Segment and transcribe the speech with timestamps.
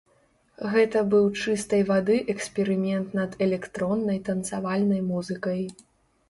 [0.75, 5.63] Гэта быў чыстай вады эксперымент над электроннай танцавальнай музыкай.